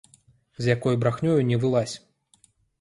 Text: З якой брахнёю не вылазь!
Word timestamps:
З 0.57 0.65
якой 0.75 0.97
брахнёю 1.05 1.39
не 1.53 1.61
вылазь! 1.67 1.95